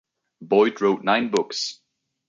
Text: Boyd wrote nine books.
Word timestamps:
Boyd 0.41 0.81
wrote 0.81 1.03
nine 1.03 1.29
books. 1.29 1.79